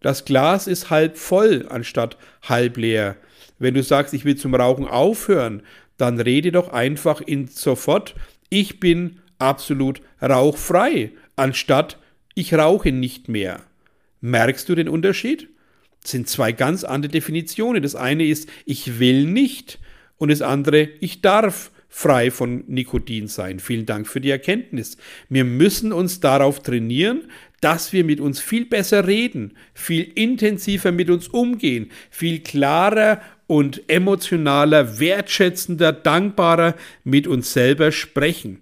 Das 0.00 0.24
Glas 0.24 0.66
ist 0.66 0.90
halb 0.90 1.16
voll 1.16 1.66
anstatt 1.68 2.18
halb 2.42 2.76
leer. 2.76 3.16
Wenn 3.58 3.74
du 3.74 3.82
sagst, 3.82 4.12
ich 4.14 4.24
will 4.24 4.36
zum 4.36 4.54
Rauchen 4.54 4.88
aufhören, 4.88 5.62
dann 5.96 6.20
rede 6.20 6.50
doch 6.50 6.68
einfach 6.72 7.20
in 7.20 7.46
sofort, 7.46 8.14
ich 8.48 8.80
bin 8.80 9.20
absolut 9.38 10.02
rauchfrei, 10.20 11.12
anstatt 11.36 11.98
ich 12.34 12.54
rauche 12.54 12.90
nicht 12.90 13.28
mehr. 13.28 13.60
Merkst 14.20 14.68
du 14.68 14.74
den 14.74 14.88
Unterschied? 14.88 15.48
Sind 16.04 16.28
zwei 16.28 16.52
ganz 16.52 16.84
andere 16.84 17.10
Definitionen. 17.10 17.82
Das 17.82 17.94
eine 17.94 18.26
ist, 18.26 18.48
ich 18.64 18.98
will 18.98 19.24
nicht 19.24 19.78
und 20.18 20.30
das 20.30 20.42
andere, 20.42 20.88
ich 21.00 21.20
darf 21.20 21.70
frei 21.88 22.30
von 22.30 22.64
Nikotin 22.68 23.28
sein. 23.28 23.60
Vielen 23.60 23.84
Dank 23.84 24.08
für 24.08 24.20
die 24.20 24.30
Erkenntnis. 24.30 24.96
Wir 25.28 25.44
müssen 25.44 25.92
uns 25.92 26.20
darauf 26.20 26.60
trainieren, 26.62 27.24
dass 27.60 27.92
wir 27.92 28.02
mit 28.02 28.18
uns 28.18 28.40
viel 28.40 28.64
besser 28.64 29.06
reden, 29.06 29.52
viel 29.74 30.10
intensiver 30.14 30.90
mit 30.90 31.10
uns 31.10 31.28
umgehen, 31.28 31.90
viel 32.10 32.40
klarer 32.40 33.20
und 33.46 33.82
emotionaler, 33.90 34.98
wertschätzender, 34.98 35.92
dankbarer 35.92 36.76
mit 37.04 37.26
uns 37.26 37.52
selber 37.52 37.92
sprechen. 37.92 38.61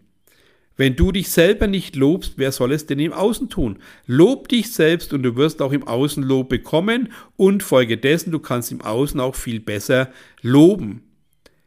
Wenn 0.80 0.96
du 0.96 1.12
dich 1.12 1.28
selber 1.28 1.66
nicht 1.66 1.94
lobst, 1.94 2.38
wer 2.38 2.52
soll 2.52 2.72
es 2.72 2.86
denn 2.86 3.00
im 3.00 3.12
Außen 3.12 3.50
tun? 3.50 3.80
Lob 4.06 4.48
dich 4.48 4.72
selbst 4.72 5.12
und 5.12 5.22
du 5.22 5.36
wirst 5.36 5.60
auch 5.60 5.72
im 5.72 5.86
Außen 5.86 6.22
Lob 6.22 6.48
bekommen 6.48 7.12
und 7.36 7.62
folgedessen, 7.62 8.32
du 8.32 8.38
kannst 8.38 8.72
im 8.72 8.80
Außen 8.80 9.20
auch 9.20 9.34
viel 9.34 9.60
besser 9.60 10.10
loben. 10.40 11.02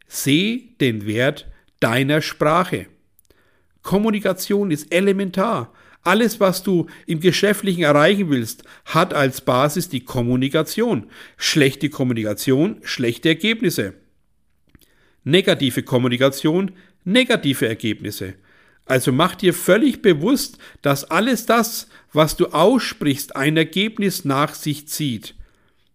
Seh 0.07 0.69
den 0.81 1.05
Wert 1.05 1.47
deiner 1.79 2.23
Sprache. 2.23 2.87
Kommunikation 3.83 4.71
ist 4.71 4.91
elementar. 4.91 5.71
Alles, 6.01 6.39
was 6.39 6.63
du 6.63 6.87
im 7.05 7.19
Geschäftlichen 7.19 7.83
erreichen 7.83 8.31
willst, 8.31 8.63
hat 8.85 9.13
als 9.13 9.41
Basis 9.41 9.89
die 9.89 10.03
Kommunikation. 10.03 11.05
Schlechte 11.37 11.91
Kommunikation, 11.91 12.77
schlechte 12.81 13.29
Ergebnisse. 13.29 13.93
Negative 15.23 15.83
Kommunikation, 15.83 16.71
negative 17.03 17.67
Ergebnisse. 17.67 18.33
Also 18.85 19.11
mach 19.11 19.35
dir 19.35 19.53
völlig 19.53 20.01
bewusst, 20.01 20.57
dass 20.81 21.09
alles 21.09 21.45
das, 21.45 21.87
was 22.11 22.35
du 22.35 22.47
aussprichst, 22.47 23.35
ein 23.35 23.57
Ergebnis 23.57 24.25
nach 24.25 24.53
sich 24.53 24.87
zieht. 24.87 25.35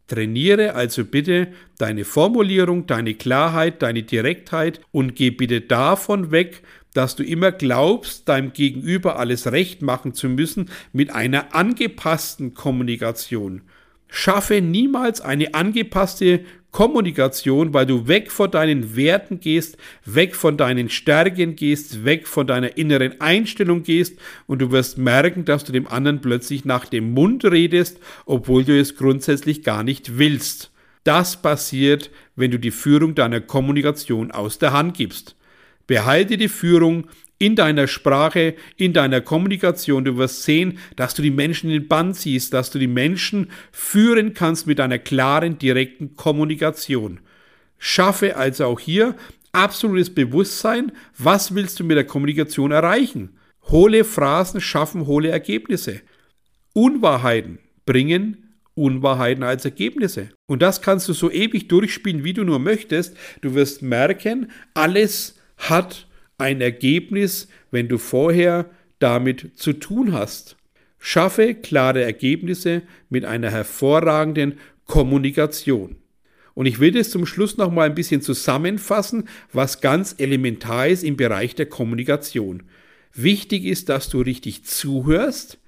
Trainiere 0.07 0.75
also 0.75 1.05
bitte 1.05 1.49
deine 1.77 2.05
Formulierung, 2.05 2.87
deine 2.87 3.15
Klarheit, 3.15 3.83
deine 3.83 4.03
Direktheit 4.03 4.81
und 4.91 5.15
geh 5.15 5.31
bitte 5.31 5.61
davon 5.61 6.31
weg, 6.31 6.63
dass 6.95 7.15
du 7.15 7.23
immer 7.23 7.53
glaubst, 7.53 8.29
deinem 8.29 8.55
Gegenüber 8.55 9.19
alles 9.19 9.53
recht 9.53 9.83
machen 9.83 10.15
zu 10.15 10.31
müssen 10.31 10.71
mit 10.93 11.11
einer 11.11 11.55
angepassten 11.55 12.55
Kommunikation. 12.55 13.63
Schaffe 14.09 14.63
niemals 14.63 15.21
eine 15.21 15.53
angepasste 15.53 16.41
Kommunikation, 16.71 17.73
weil 17.73 17.87
du 17.87 18.09
weg 18.09 18.31
von 18.31 18.51
deinen 18.51 18.95
Werten 18.95 19.41
gehst, 19.41 19.79
weg 20.05 20.37
von 20.37 20.57
deinen 20.57 20.91
Stärken 20.91 21.57
gehst, 21.57 22.05
weg 22.05 22.29
von 22.29 22.47
deiner 22.47 22.77
inneren 22.77 23.21
Einstellung 23.21 23.83
gehst 23.83 24.19
und 24.47 24.61
du 24.61 24.71
wirst 24.71 24.99
merken, 24.99 25.45
dass 25.45 25.65
du 25.65 25.73
dem 25.73 25.89
anderen 25.89 26.21
plötzlich 26.21 26.65
nach 26.65 26.85
dem 26.85 27.13
Mund 27.15 27.45
redest, 27.45 27.99
obwohl 28.27 28.65
du 28.65 28.79
es 28.79 28.97
grundsätzlich 28.97 29.63
gar 29.63 29.83
nicht 29.83 30.19
willst. 30.19 30.71
Das 31.05 31.41
passiert, 31.41 32.11
wenn 32.37 32.51
du 32.51 32.59
die 32.59 32.71
Führung 32.71 33.15
deiner 33.15 33.41
Kommunikation 33.41 34.31
aus 34.31 34.59
der 34.59 34.73
Hand 34.73 34.95
gibst. 34.95 35.38
Behalte 35.89 36.37
die 36.37 36.49
Führung, 36.49 37.09
in 37.39 37.55
deiner 37.55 37.87
Sprache, 37.87 38.55
in 38.77 38.93
deiner 38.93 39.21
Kommunikation. 39.21 40.05
Du 40.05 40.17
wirst 40.17 40.43
sehen, 40.43 40.79
dass 40.97 41.15
du 41.15 41.23
die 41.23 41.31
Menschen 41.31 41.71
in 41.71 41.81
den 41.81 41.89
Bann 41.89 42.15
ziehst, 42.15 42.53
dass 42.53 42.71
du 42.71 42.79
die 42.79 42.89
Menschen 42.89 43.51
führen 43.71 44.35
kannst 44.35 44.67
mit 44.67 44.81
einer 44.81 44.99
klaren, 44.99 45.59
direkten 45.59 46.17
Kommunikation. 46.17 47.21
Schaffe 47.79 48.37
also 48.37 48.65
auch 48.65 48.81
hier 48.81 49.15
absolutes 49.53 50.13
Bewusstsein, 50.13 50.93
was 51.17 51.55
willst 51.55 51.79
du 51.79 51.85
mit 51.85 51.97
der 51.97 52.05
Kommunikation 52.05 52.73
erreichen. 52.73 53.39
Hohle 53.71 54.05
Phrasen 54.05 54.61
schaffen 54.61 55.07
hohle 55.07 55.29
Ergebnisse. 55.29 56.01
Unwahrheiten 56.73 57.59
bringen 57.87 58.49
Unwahrheiten 58.75 59.43
als 59.43 59.65
Ergebnisse. 59.65 60.31
Und 60.47 60.63
das 60.63 60.83
kannst 60.83 61.09
du 61.09 61.13
so 61.13 61.31
ewig 61.31 61.69
durchspielen, 61.69 62.25
wie 62.25 62.33
du 62.33 62.45
nur 62.45 62.59
möchtest. 62.59 63.17
Du 63.41 63.55
wirst 63.55 63.83
merken, 63.83 64.51
alles 64.75 65.38
hat 65.59 66.07
ein 66.39 66.61
Ergebnis, 66.61 67.49
wenn 67.71 67.89
du 67.89 67.99
vorher 67.99 68.71
damit 68.99 69.53
zu 69.57 69.75
tun 69.75 70.13
hast. 70.13 70.57
Schaffe 70.99 71.55
klare 71.55 72.03
Ergebnisse 72.03 72.83
mit 73.09 73.25
einer 73.25 73.51
hervorragenden 73.51 74.59
Kommunikation. 74.87 75.97
Und 76.55 76.67
ich 76.67 76.81
will 76.81 76.97
es 76.97 77.11
zum 77.11 77.25
Schluss 77.25 77.57
noch 77.57 77.71
mal 77.71 77.87
ein 77.87 77.95
bisschen 77.95 78.21
zusammenfassen, 78.21 79.29
was 79.53 79.81
ganz 79.81 80.17
elementar 80.19 80.89
ist 80.89 81.05
im 81.05 81.17
Bereich 81.17 81.55
der 81.55 81.67
Kommunikation. 81.67 82.65
Wichtig 83.15 83.65
ist, 83.65 83.89
dass 83.89 84.09
du 84.09 84.21
richtig 84.21 84.65
zuhörst 84.65 85.59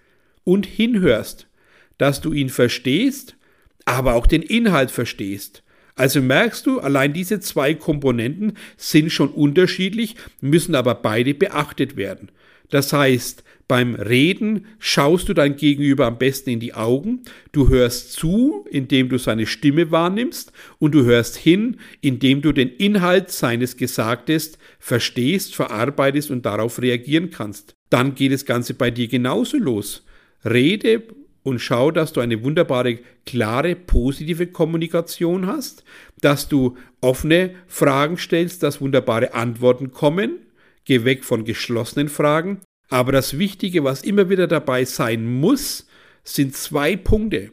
und 0.42 0.66
hinhörst, 0.66 1.48
dass 1.96 2.20
du 2.20 2.32
ihn 2.32 2.48
verstehst, 2.48 3.36
aber 3.84 4.14
auch 4.14 4.26
den 4.26 4.42
Inhalt 4.42 4.90
verstehst. 4.90 5.62
Also 6.00 6.22
merkst 6.22 6.64
du, 6.64 6.80
allein 6.80 7.12
diese 7.12 7.40
zwei 7.40 7.74
Komponenten 7.74 8.54
sind 8.78 9.12
schon 9.12 9.28
unterschiedlich, 9.28 10.16
müssen 10.40 10.74
aber 10.74 10.94
beide 10.94 11.34
beachtet 11.34 11.98
werden. 11.98 12.30
Das 12.70 12.94
heißt, 12.94 13.44
beim 13.68 13.96
Reden 13.96 14.64
schaust 14.78 15.28
du 15.28 15.34
dein 15.34 15.56
Gegenüber 15.56 16.06
am 16.06 16.16
besten 16.16 16.48
in 16.48 16.58
die 16.58 16.72
Augen, 16.72 17.20
du 17.52 17.68
hörst 17.68 18.14
zu, 18.14 18.64
indem 18.70 19.10
du 19.10 19.18
seine 19.18 19.44
Stimme 19.44 19.90
wahrnimmst 19.90 20.52
und 20.78 20.94
du 20.94 21.04
hörst 21.04 21.36
hin, 21.36 21.76
indem 22.00 22.40
du 22.40 22.52
den 22.52 22.70
Inhalt 22.70 23.30
seines 23.30 23.76
Gesagtes 23.76 24.56
verstehst, 24.78 25.54
verarbeitest 25.54 26.30
und 26.30 26.46
darauf 26.46 26.80
reagieren 26.80 27.28
kannst. 27.28 27.76
Dann 27.90 28.14
geht 28.14 28.32
das 28.32 28.46
Ganze 28.46 28.72
bei 28.72 28.90
dir 28.90 29.06
genauso 29.06 29.58
los. 29.58 30.02
Rede 30.46 31.02
und 31.42 31.58
schau, 31.58 31.90
dass 31.90 32.12
du 32.12 32.20
eine 32.20 32.42
wunderbare, 32.42 32.98
klare, 33.24 33.74
positive 33.74 34.46
Kommunikation 34.46 35.46
hast, 35.46 35.84
dass 36.20 36.48
du 36.48 36.76
offene 37.00 37.54
Fragen 37.66 38.18
stellst, 38.18 38.62
dass 38.62 38.80
wunderbare 38.80 39.34
Antworten 39.34 39.92
kommen. 39.92 40.38
Geh 40.84 41.04
weg 41.04 41.24
von 41.24 41.44
geschlossenen 41.44 42.08
Fragen. 42.08 42.60
Aber 42.88 43.12
das 43.12 43.38
Wichtige, 43.38 43.84
was 43.84 44.02
immer 44.02 44.28
wieder 44.28 44.46
dabei 44.48 44.84
sein 44.84 45.24
muss, 45.40 45.86
sind 46.24 46.54
zwei 46.54 46.96
Punkte. 46.96 47.52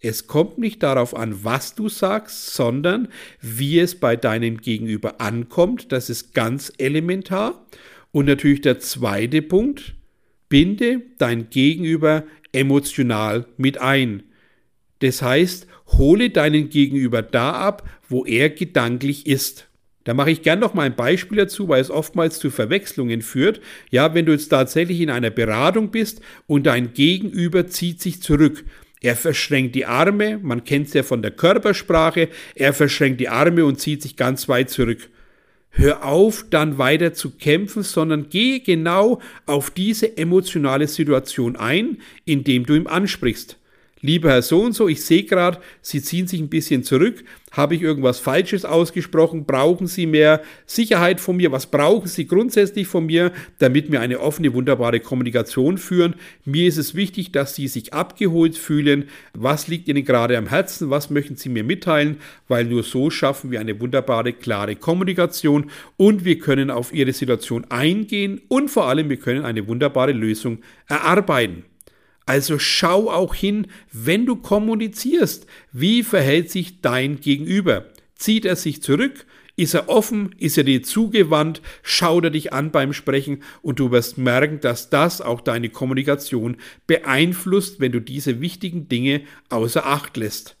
Es 0.00 0.28
kommt 0.28 0.58
nicht 0.58 0.82
darauf 0.82 1.16
an, 1.16 1.44
was 1.44 1.74
du 1.74 1.88
sagst, 1.88 2.54
sondern 2.54 3.08
wie 3.40 3.80
es 3.80 3.98
bei 3.98 4.14
deinem 4.14 4.58
Gegenüber 4.58 5.20
ankommt. 5.20 5.90
Das 5.90 6.08
ist 6.08 6.34
ganz 6.34 6.72
elementar. 6.78 7.66
Und 8.12 8.26
natürlich 8.26 8.60
der 8.60 8.78
zweite 8.78 9.42
Punkt, 9.42 9.94
binde 10.48 11.02
dein 11.18 11.50
Gegenüber 11.50 12.24
emotional 12.52 13.46
mit 13.56 13.80
ein. 13.80 14.24
Das 15.00 15.22
heißt, 15.22 15.66
hole 15.86 16.30
deinen 16.30 16.70
Gegenüber 16.70 17.22
da 17.22 17.52
ab, 17.52 17.88
wo 18.08 18.24
er 18.24 18.50
gedanklich 18.50 19.26
ist. 19.26 19.68
Da 20.04 20.14
mache 20.14 20.30
ich 20.30 20.42
gern 20.42 20.58
noch 20.58 20.72
mal 20.72 20.84
ein 20.84 20.96
Beispiel 20.96 21.36
dazu, 21.38 21.68
weil 21.68 21.82
es 21.82 21.90
oftmals 21.90 22.38
zu 22.38 22.50
Verwechslungen 22.50 23.20
führt. 23.20 23.60
Ja, 23.90 24.14
wenn 24.14 24.24
du 24.24 24.32
jetzt 24.32 24.48
tatsächlich 24.48 25.00
in 25.00 25.10
einer 25.10 25.30
Beratung 25.30 25.90
bist 25.90 26.22
und 26.46 26.66
dein 26.66 26.94
Gegenüber 26.94 27.66
zieht 27.66 28.00
sich 28.00 28.22
zurück. 28.22 28.64
Er 29.00 29.16
verschränkt 29.16 29.74
die 29.74 29.86
Arme, 29.86 30.38
man 30.38 30.64
kennt 30.64 30.88
es 30.88 30.94
ja 30.94 31.02
von 31.02 31.22
der 31.22 31.30
Körpersprache, 31.30 32.30
er 32.54 32.72
verschränkt 32.72 33.20
die 33.20 33.28
Arme 33.28 33.64
und 33.64 33.80
zieht 33.80 34.02
sich 34.02 34.16
ganz 34.16 34.48
weit 34.48 34.70
zurück. 34.70 35.10
Hör 35.70 36.04
auf, 36.04 36.46
dann 36.50 36.78
weiter 36.78 37.12
zu 37.14 37.30
kämpfen, 37.30 37.82
sondern 37.82 38.28
geh 38.30 38.60
genau 38.60 39.20
auf 39.46 39.70
diese 39.70 40.16
emotionale 40.16 40.88
Situation 40.88 41.56
ein, 41.56 41.98
indem 42.24 42.66
du 42.66 42.74
ihm 42.74 42.86
ansprichst 42.86 43.57
lieber 44.00 44.30
Herr 44.30 44.42
so 44.42 44.62
und 44.62 44.72
so, 44.72 44.88
ich 44.88 45.04
sehe 45.04 45.24
gerade, 45.24 45.58
Sie 45.80 46.02
ziehen 46.02 46.26
sich 46.26 46.40
ein 46.40 46.48
bisschen 46.48 46.82
zurück. 46.82 47.24
Habe 47.50 47.74
ich 47.74 47.82
irgendwas 47.82 48.18
Falsches 48.18 48.64
ausgesprochen? 48.64 49.46
Brauchen 49.46 49.86
Sie 49.86 50.06
mehr 50.06 50.42
Sicherheit 50.66 51.20
von 51.20 51.36
mir? 51.36 51.50
Was 51.50 51.66
brauchen 51.66 52.06
Sie 52.06 52.26
grundsätzlich 52.26 52.86
von 52.86 53.06
mir, 53.06 53.32
damit 53.58 53.90
wir 53.90 54.00
eine 54.00 54.20
offene, 54.20 54.52
wunderbare 54.52 55.00
Kommunikation 55.00 55.78
führen? 55.78 56.14
Mir 56.44 56.68
ist 56.68 56.76
es 56.76 56.94
wichtig, 56.94 57.32
dass 57.32 57.54
Sie 57.54 57.66
sich 57.66 57.94
abgeholt 57.94 58.56
fühlen. 58.56 59.08
Was 59.32 59.66
liegt 59.66 59.88
Ihnen 59.88 60.04
gerade 60.04 60.36
am 60.36 60.48
Herzen? 60.48 60.90
Was 60.90 61.08
möchten 61.08 61.36
Sie 61.36 61.48
mir 61.48 61.64
mitteilen? 61.64 62.18
Weil 62.48 62.66
nur 62.66 62.82
so 62.82 63.08
schaffen 63.08 63.50
wir 63.50 63.60
eine 63.60 63.80
wunderbare, 63.80 64.34
klare 64.34 64.76
Kommunikation 64.76 65.70
und 65.96 66.24
wir 66.24 66.38
können 66.38 66.70
auf 66.70 66.92
Ihre 66.92 67.12
Situation 67.12 67.64
eingehen 67.70 68.42
und 68.48 68.70
vor 68.70 68.88
allem 68.88 69.08
wir 69.08 69.16
können 69.16 69.44
eine 69.44 69.66
wunderbare 69.66 70.12
Lösung 70.12 70.58
erarbeiten. 70.86 71.64
Also 72.28 72.58
schau 72.58 73.10
auch 73.10 73.34
hin, 73.34 73.68
wenn 73.90 74.26
du 74.26 74.36
kommunizierst, 74.36 75.46
wie 75.72 76.02
verhält 76.02 76.50
sich 76.50 76.82
dein 76.82 77.20
Gegenüber? 77.20 77.86
Zieht 78.16 78.44
er 78.44 78.54
sich 78.54 78.82
zurück? 78.82 79.24
Ist 79.56 79.72
er 79.72 79.88
offen? 79.88 80.34
Ist 80.36 80.58
er 80.58 80.64
dir 80.64 80.82
zugewandt? 80.82 81.62
Schaut 81.82 82.24
er 82.24 82.30
dich 82.30 82.52
an 82.52 82.70
beim 82.70 82.92
Sprechen 82.92 83.42
und 83.62 83.80
du 83.80 83.92
wirst 83.92 84.18
merken, 84.18 84.60
dass 84.60 84.90
das 84.90 85.22
auch 85.22 85.40
deine 85.40 85.70
Kommunikation 85.70 86.58
beeinflusst, 86.86 87.80
wenn 87.80 87.92
du 87.92 88.00
diese 88.02 88.42
wichtigen 88.42 88.90
Dinge 88.90 89.22
außer 89.48 89.86
Acht 89.86 90.18
lässt. 90.18 90.58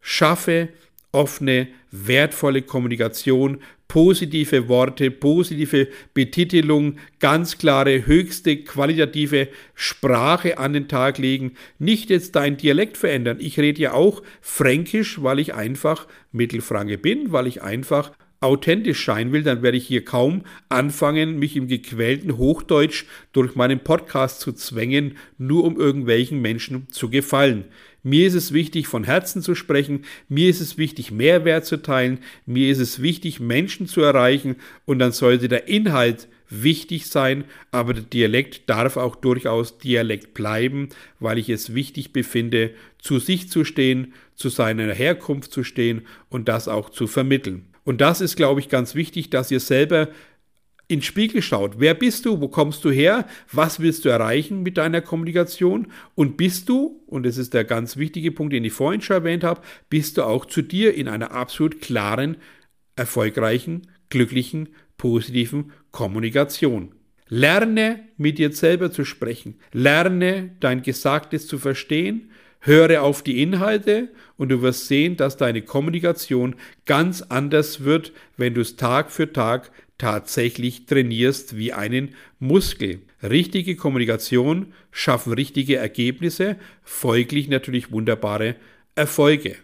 Schaffe 0.00 0.68
offene, 1.12 1.68
wertvolle 1.90 2.62
Kommunikation, 2.62 3.58
positive 3.88 4.68
Worte, 4.68 5.10
positive 5.10 5.88
Betitelung, 6.14 6.96
ganz 7.18 7.58
klare, 7.58 8.06
höchste 8.06 8.58
qualitative 8.58 9.48
Sprache 9.74 10.58
an 10.58 10.72
den 10.72 10.86
Tag 10.86 11.18
legen. 11.18 11.52
Nicht 11.80 12.08
jetzt 12.08 12.36
dein 12.36 12.56
Dialekt 12.56 12.96
verändern. 12.96 13.38
Ich 13.40 13.58
rede 13.58 13.82
ja 13.82 13.92
auch 13.92 14.22
Fränkisch, 14.40 15.22
weil 15.22 15.40
ich 15.40 15.54
einfach 15.54 16.06
Mittelfranke 16.30 16.98
bin, 16.98 17.32
weil 17.32 17.48
ich 17.48 17.62
einfach 17.62 18.12
authentisch 18.40 19.04
sein 19.04 19.32
will, 19.32 19.42
dann 19.42 19.62
werde 19.62 19.76
ich 19.76 19.86
hier 19.86 20.04
kaum 20.04 20.42
anfangen, 20.68 21.38
mich 21.38 21.56
im 21.56 21.68
gequälten 21.68 22.38
Hochdeutsch 22.38 23.04
durch 23.32 23.54
meinen 23.54 23.80
Podcast 23.80 24.40
zu 24.40 24.52
zwängen, 24.52 25.18
nur 25.36 25.64
um 25.64 25.78
irgendwelchen 25.78 26.40
Menschen 26.40 26.88
zu 26.90 27.10
gefallen. 27.10 27.64
Mir 28.02 28.26
ist 28.26 28.34
es 28.34 28.52
wichtig, 28.52 28.86
von 28.86 29.04
Herzen 29.04 29.42
zu 29.42 29.54
sprechen. 29.54 30.04
Mir 30.28 30.48
ist 30.48 30.60
es 30.60 30.78
wichtig, 30.78 31.10
Mehrwert 31.10 31.66
zu 31.66 31.82
teilen. 31.82 32.18
Mir 32.46 32.70
ist 32.70 32.78
es 32.78 33.02
wichtig, 33.02 33.40
Menschen 33.40 33.86
zu 33.86 34.00
erreichen. 34.00 34.56
Und 34.86 34.98
dann 34.98 35.12
sollte 35.12 35.48
der 35.48 35.68
Inhalt 35.68 36.28
wichtig 36.50 37.06
sein, 37.06 37.44
aber 37.70 37.94
der 37.94 38.02
Dialekt 38.02 38.68
darf 38.68 38.96
auch 38.96 39.16
durchaus 39.16 39.78
Dialekt 39.78 40.34
bleiben, 40.34 40.88
weil 41.20 41.38
ich 41.38 41.48
es 41.48 41.74
wichtig 41.74 42.12
befinde, 42.12 42.72
zu 42.98 43.18
sich 43.18 43.48
zu 43.48 43.64
stehen, 43.64 44.12
zu 44.34 44.48
seiner 44.48 44.92
Herkunft 44.92 45.52
zu 45.52 45.62
stehen 45.62 46.02
und 46.28 46.48
das 46.48 46.68
auch 46.68 46.90
zu 46.90 47.06
vermitteln. 47.06 47.66
Und 47.84 48.00
das 48.00 48.20
ist, 48.20 48.36
glaube 48.36 48.60
ich, 48.60 48.68
ganz 48.68 48.94
wichtig, 48.94 49.30
dass 49.30 49.50
ihr 49.50 49.60
selber 49.60 50.08
in 50.90 51.02
Spiegel 51.02 51.40
schaut. 51.40 51.78
Wer 51.78 51.94
bist 51.94 52.26
du? 52.26 52.40
Wo 52.40 52.48
kommst 52.48 52.84
du 52.84 52.90
her? 52.90 53.26
Was 53.52 53.78
willst 53.78 54.04
du 54.04 54.08
erreichen 54.08 54.62
mit 54.62 54.76
deiner 54.76 55.00
Kommunikation? 55.00 55.86
Und 56.16 56.36
bist 56.36 56.68
du, 56.68 57.00
und 57.06 57.24
das 57.24 57.38
ist 57.38 57.54
der 57.54 57.64
ganz 57.64 57.96
wichtige 57.96 58.32
Punkt, 58.32 58.52
den 58.52 58.64
ich 58.64 58.72
vorhin 58.72 59.00
schon 59.00 59.18
erwähnt 59.18 59.44
habe, 59.44 59.60
bist 59.88 60.16
du 60.16 60.24
auch 60.24 60.46
zu 60.46 60.62
dir 60.62 60.94
in 60.94 61.06
einer 61.06 61.30
absolut 61.30 61.80
klaren, 61.80 62.36
erfolgreichen, 62.96 63.86
glücklichen, 64.08 64.70
positiven 64.98 65.72
Kommunikation. 65.92 66.92
Lerne 67.28 68.00
mit 68.16 68.38
dir 68.38 68.52
selber 68.52 68.90
zu 68.90 69.04
sprechen. 69.04 69.54
Lerne 69.72 70.56
dein 70.58 70.82
Gesagtes 70.82 71.46
zu 71.46 71.58
verstehen. 71.58 72.30
Höre 72.58 73.02
auf 73.02 73.22
die 73.22 73.40
Inhalte 73.40 74.08
und 74.36 74.50
du 74.50 74.60
wirst 74.60 74.88
sehen, 74.88 75.16
dass 75.16 75.36
deine 75.36 75.62
Kommunikation 75.62 76.56
ganz 76.84 77.22
anders 77.22 77.84
wird, 77.84 78.12
wenn 78.36 78.54
du 78.54 78.60
es 78.60 78.76
Tag 78.76 79.12
für 79.12 79.32
Tag 79.32 79.70
tatsächlich 80.00 80.86
trainierst 80.86 81.56
wie 81.56 81.72
einen 81.72 82.14
Muskel. 82.38 83.02
Richtige 83.22 83.76
Kommunikation 83.76 84.72
schaffen 84.90 85.34
richtige 85.34 85.76
Ergebnisse, 85.76 86.56
folglich 86.82 87.48
natürlich 87.48 87.92
wunderbare 87.92 88.56
Erfolge. 88.94 89.56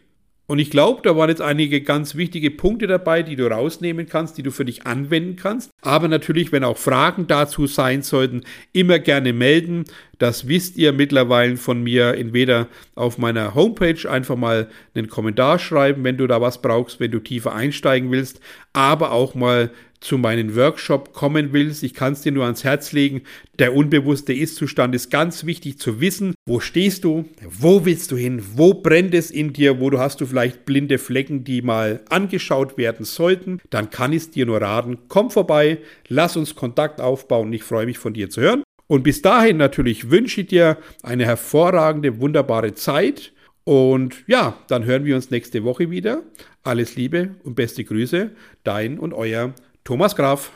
Und 0.48 0.60
ich 0.60 0.70
glaube, 0.70 1.00
da 1.02 1.16
waren 1.16 1.28
jetzt 1.28 1.42
einige 1.42 1.80
ganz 1.80 2.14
wichtige 2.14 2.52
Punkte 2.52 2.86
dabei, 2.86 3.24
die 3.24 3.34
du 3.34 3.48
rausnehmen 3.48 4.06
kannst, 4.06 4.38
die 4.38 4.44
du 4.44 4.52
für 4.52 4.64
dich 4.64 4.86
anwenden 4.86 5.34
kannst. 5.34 5.70
Aber 5.82 6.06
natürlich, 6.06 6.52
wenn 6.52 6.62
auch 6.62 6.78
Fragen 6.78 7.26
dazu 7.26 7.66
sein 7.66 8.02
sollten, 8.02 8.42
immer 8.72 9.00
gerne 9.00 9.32
melden. 9.32 9.84
Das 10.18 10.46
wisst 10.46 10.76
ihr 10.76 10.92
mittlerweile 10.92 11.56
von 11.56 11.82
mir, 11.82 12.14
entweder 12.14 12.68
auf 12.94 13.18
meiner 13.18 13.56
Homepage 13.56 14.08
einfach 14.08 14.36
mal 14.36 14.68
einen 14.94 15.08
Kommentar 15.08 15.58
schreiben, 15.58 16.04
wenn 16.04 16.16
du 16.16 16.28
da 16.28 16.40
was 16.40 16.62
brauchst, 16.62 17.00
wenn 17.00 17.10
du 17.10 17.18
tiefer 17.18 17.52
einsteigen 17.52 18.12
willst, 18.12 18.40
aber 18.72 19.10
auch 19.10 19.34
mal 19.34 19.72
zu 20.00 20.18
meinem 20.18 20.54
Workshop 20.56 21.12
kommen 21.12 21.52
willst, 21.52 21.82
ich 21.82 21.94
kann 21.94 22.12
es 22.12 22.22
dir 22.22 22.32
nur 22.32 22.44
ans 22.44 22.64
Herz 22.64 22.92
legen. 22.92 23.22
Der 23.58 23.74
unbewusste 23.74 24.32
Ist-Zustand 24.32 24.94
ist 24.94 25.10
ganz 25.10 25.46
wichtig 25.46 25.78
zu 25.78 26.00
wissen. 26.00 26.34
Wo 26.46 26.60
stehst 26.60 27.04
du? 27.04 27.24
Wo 27.48 27.84
willst 27.84 28.12
du 28.12 28.16
hin? 28.16 28.42
Wo 28.54 28.74
brennt 28.74 29.14
es 29.14 29.30
in 29.30 29.52
dir? 29.52 29.80
Wo 29.80 29.90
du 29.90 29.98
hast 29.98 30.20
du 30.20 30.26
vielleicht 30.26 30.64
blinde 30.64 30.98
Flecken, 30.98 31.44
die 31.44 31.62
mal 31.62 32.02
angeschaut 32.08 32.76
werden 32.78 33.04
sollten? 33.04 33.60
Dann 33.70 33.90
kann 33.90 34.12
ich 34.12 34.18
es 34.18 34.30
dir 34.30 34.46
nur 34.46 34.60
raten. 34.60 34.98
Komm 35.08 35.30
vorbei, 35.30 35.78
lass 36.08 36.36
uns 36.36 36.54
Kontakt 36.54 37.00
aufbauen. 37.00 37.52
Ich 37.52 37.62
freue 37.62 37.86
mich 37.86 37.98
von 37.98 38.14
dir 38.14 38.30
zu 38.30 38.40
hören. 38.40 38.62
Und 38.88 39.02
bis 39.02 39.22
dahin 39.22 39.56
natürlich 39.56 40.10
wünsche 40.10 40.42
ich 40.42 40.48
dir 40.48 40.78
eine 41.02 41.24
hervorragende, 41.24 42.20
wunderbare 42.20 42.74
Zeit. 42.74 43.32
Und 43.64 44.24
ja, 44.28 44.56
dann 44.68 44.84
hören 44.84 45.04
wir 45.04 45.16
uns 45.16 45.30
nächste 45.30 45.64
Woche 45.64 45.90
wieder. 45.90 46.22
Alles 46.62 46.94
Liebe 46.94 47.34
und 47.42 47.56
beste 47.56 47.82
Grüße, 47.82 48.30
dein 48.62 48.98
und 48.98 49.12
euer 49.12 49.54
Thomas 49.86 50.14
Graf. 50.14 50.50